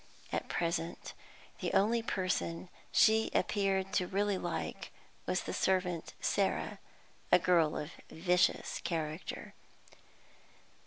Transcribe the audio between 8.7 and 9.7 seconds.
character.